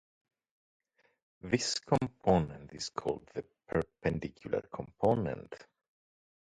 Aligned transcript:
This 1.43 1.77
component 1.79 2.73
is 2.73 2.89
called 2.89 3.29
the 3.35 3.45
perpendicular 3.67 4.63
component. 4.73 5.53